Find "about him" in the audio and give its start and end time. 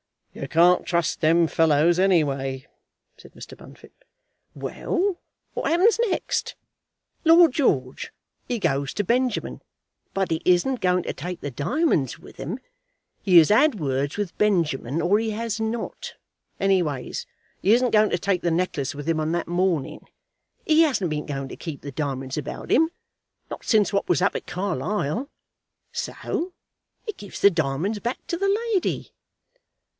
22.37-22.89